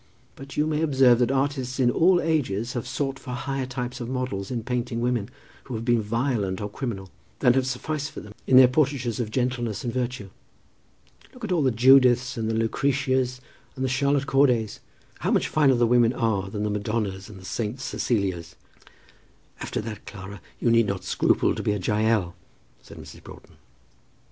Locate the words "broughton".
23.21-23.53